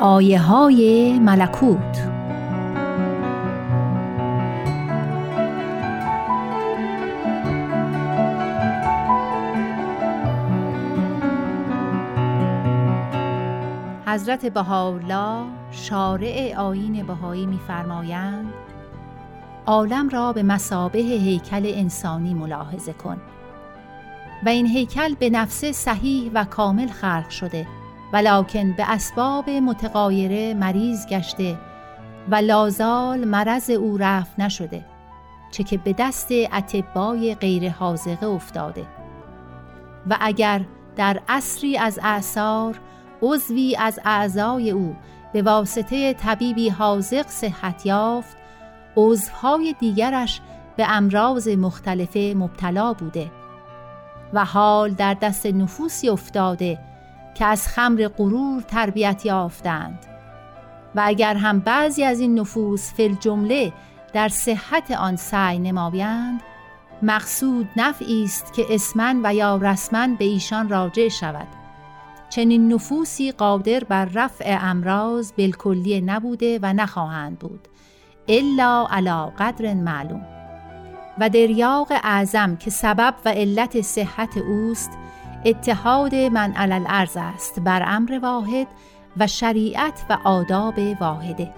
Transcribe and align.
آیه 0.00 0.40
های 0.40 1.18
ملکوت. 1.18 2.08
حضرت 14.06 14.46
بهاءالله 14.46 15.44
شارع 15.70 16.54
آیین 16.56 17.06
بهایی 17.06 17.46
می‌فرمایند 17.46 18.52
عالم 19.66 20.08
را 20.08 20.32
به 20.32 20.42
مسابه 20.42 20.98
هیکل 20.98 21.62
انسانی 21.74 22.34
ملاحظه 22.34 22.92
کن. 22.92 23.20
و 24.46 24.48
این 24.48 24.66
هیکل 24.66 25.14
به 25.14 25.30
نفس 25.30 25.64
صحیح 25.64 26.30
و 26.34 26.44
کامل 26.44 26.88
خلق 26.88 27.28
شده 27.30 27.66
ولکن 28.12 28.72
به 28.72 28.90
اسباب 28.90 29.50
متقایره 29.50 30.54
مریض 30.54 31.06
گشته 31.06 31.58
و 32.30 32.34
لازال 32.34 33.24
مرض 33.24 33.70
او 33.70 33.96
رفت 33.96 34.40
نشده 34.40 34.84
چه 35.50 35.62
که 35.62 35.78
به 35.78 35.94
دست 35.98 36.28
اتبای 36.52 37.34
غیر 37.34 37.70
حاضقه 37.70 38.26
افتاده. 38.26 38.86
و 40.10 40.16
اگر 40.20 40.60
در 40.96 41.20
عصری 41.28 41.78
از 41.78 42.00
اعثار 42.02 42.80
عضوی 43.22 43.76
از 43.76 44.00
اعضای 44.04 44.70
او 44.70 44.96
به 45.32 45.42
واسطه 45.42 46.14
طبیبی 46.14 46.68
حاضق 46.68 47.26
صحت 47.28 47.86
یافت 47.86 48.36
عضوهای 48.96 49.74
دیگرش 49.80 50.40
به 50.76 50.90
امراض 50.90 51.48
مختلفه 51.48 52.34
مبتلا 52.36 52.92
بوده. 52.92 53.30
و 54.32 54.44
حال 54.44 54.90
در 54.90 55.14
دست 55.14 55.46
نفوسی 55.46 56.08
افتاده 56.08 56.78
که 57.34 57.44
از 57.44 57.68
خمر 57.68 58.08
غرور 58.08 58.62
تربیت 58.62 59.26
یافتند. 59.26 59.98
و 60.94 61.02
اگر 61.04 61.34
هم 61.34 61.58
بعضی 61.58 62.04
از 62.04 62.20
این 62.20 62.38
نفوس 62.38 62.92
فل 62.92 63.14
جمله 63.14 63.72
در 64.12 64.28
صحت 64.28 64.90
آن 64.90 65.16
سعی 65.16 65.58
نمایند 65.58 66.40
مقصود 67.02 67.68
نفعی 67.76 68.24
است 68.24 68.52
که 68.52 68.66
اسمن 68.70 69.20
و 69.24 69.34
یا 69.34 69.56
رسمن 69.56 70.14
به 70.14 70.24
ایشان 70.24 70.68
راجع 70.68 71.08
شود. 71.08 71.48
چنین 72.30 72.72
نفوسی 72.72 73.32
قادر 73.32 73.84
بر 73.84 74.04
رفع 74.04 74.58
امراض 74.60 75.32
بالکلیه 75.32 76.00
نبوده 76.00 76.58
و 76.62 76.72
نخواهند 76.72 77.38
بود. 77.38 77.68
الا 78.28 78.86
علی 78.90 79.30
قدر 79.38 79.74
معلوم. 79.74 80.41
و 81.18 81.28
دریاق 81.28 81.92
اعظم 82.04 82.56
که 82.56 82.70
سبب 82.70 83.14
و 83.24 83.28
علت 83.28 83.80
صحت 83.80 84.36
اوست 84.36 84.90
اتحاد 85.44 86.14
من 86.14 86.52
علل 86.52 86.84
ارز 86.88 87.16
است 87.16 87.60
بر 87.60 87.82
امر 87.86 88.18
واحد 88.22 88.66
و 89.16 89.26
شریعت 89.26 90.04
و 90.10 90.18
آداب 90.24 90.78
واحده. 91.00 91.54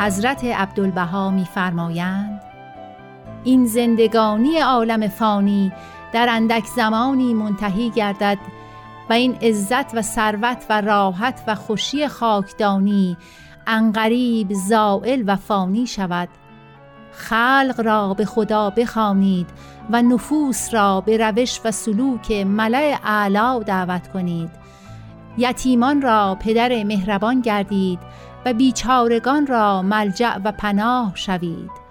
حضرت 0.00 0.44
عبدالبها 0.44 1.30
میفرمایند 1.30 2.40
این 3.44 3.66
زندگانی 3.66 4.58
عالم 4.58 5.08
فانی 5.08 5.72
در 6.16 6.26
اندک 6.30 6.64
زمانی 6.66 7.34
منتهی 7.34 7.90
گردد 7.90 8.38
و 9.10 9.12
این 9.12 9.34
عزت 9.34 9.94
و 9.94 10.02
ثروت 10.02 10.66
و 10.70 10.80
راحت 10.80 11.44
و 11.46 11.54
خوشی 11.54 12.08
خاکدانی 12.08 13.16
انقریب 13.66 14.52
زائل 14.52 15.24
و 15.26 15.36
فانی 15.36 15.86
شود. 15.86 16.28
خلق 17.12 17.80
را 17.84 18.14
به 18.14 18.24
خدا 18.24 18.70
بخوانید 18.70 19.46
و 19.90 20.02
نفوس 20.02 20.74
را 20.74 21.00
به 21.00 21.16
روش 21.16 21.60
و 21.64 21.70
سلوک 21.70 22.32
ملع 22.32 22.98
اعلا 23.04 23.58
دعوت 23.58 24.12
کنید. 24.12 24.50
یتیمان 25.38 26.02
را 26.02 26.36
پدر 26.40 26.84
مهربان 26.84 27.40
گردید 27.40 27.98
و 28.46 28.52
بیچارگان 28.52 29.46
را 29.46 29.82
ملجع 29.82 30.38
و 30.44 30.52
پناه 30.52 31.12
شوید. 31.14 31.86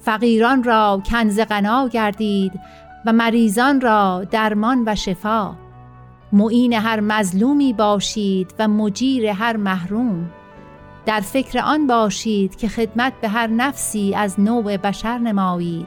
فقیران 0.00 0.62
را 0.62 1.02
کنز 1.10 1.40
غنا 1.40 1.88
گردید 1.88 2.60
و 3.06 3.12
مریضان 3.12 3.80
را 3.80 4.24
درمان 4.30 4.82
و 4.86 4.94
شفا. 4.94 5.54
معین 6.32 6.72
هر 6.72 7.00
مظلومی 7.00 7.72
باشید 7.72 8.54
و 8.58 8.68
مجیر 8.68 9.26
هر 9.26 9.56
محروم. 9.56 10.30
در 11.06 11.20
فکر 11.20 11.58
آن 11.58 11.86
باشید 11.86 12.56
که 12.56 12.68
خدمت 12.68 13.12
به 13.20 13.28
هر 13.28 13.46
نفسی 13.46 14.14
از 14.14 14.40
نوع 14.40 14.76
بشر 14.76 15.18
نمایید 15.18 15.86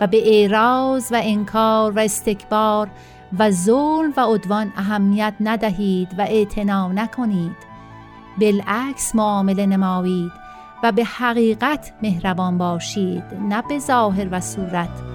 و 0.00 0.06
به 0.06 0.34
اعراض 0.34 1.12
و 1.12 1.20
انکار 1.22 1.92
و 1.92 1.98
استکبار 1.98 2.88
و 3.38 3.50
ظلم 3.50 4.12
و 4.16 4.20
عدوان 4.20 4.72
اهمیت 4.76 5.34
ندهید 5.40 6.08
و 6.18 6.22
اعتنا 6.22 6.92
نکنید. 6.92 7.56
بالعکس 8.40 9.14
معامله 9.14 9.66
نمایید 9.66 10.32
و 10.82 10.92
به 10.92 11.04
حقیقت 11.04 11.92
مهربان 12.02 12.58
باشید 12.58 13.24
نه 13.48 13.62
به 13.68 13.78
ظاهر 13.78 14.28
و 14.30 14.40
صورت. 14.40 15.13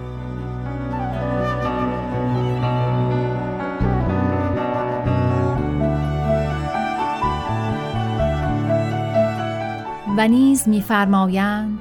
و 10.19 10.28
نیز 10.28 10.68
میفرمایند 10.68 11.80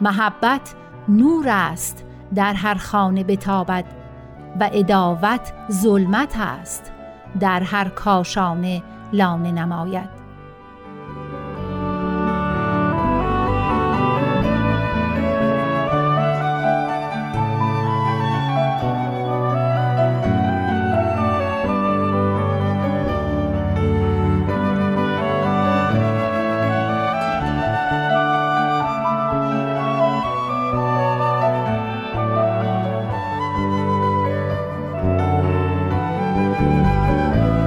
محبت 0.00 0.74
نور 1.08 1.48
است 1.48 2.04
در 2.34 2.54
هر 2.54 2.74
خانه 2.74 3.24
بتابد 3.24 3.84
و 4.60 4.70
اداوت 4.72 5.52
ظلمت 5.72 6.34
است 6.38 6.92
در 7.40 7.62
هر 7.62 7.88
کاشانه 7.88 8.82
لانه 9.12 9.52
نماید. 9.52 10.17
Música 36.48 37.57